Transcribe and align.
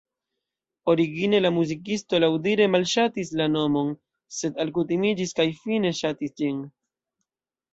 Origine 0.93 1.41
la 1.45 1.51
muzikisto 1.57 2.21
laŭdire 2.23 2.67
malŝatis 2.77 3.31
la 3.41 3.47
nomon, 3.57 3.93
sed 4.39 4.59
alkutimiĝis 4.65 5.37
kaj 5.41 5.47
fine 5.61 5.93
ŝatis 6.01 6.35
ĝin. 6.43 6.65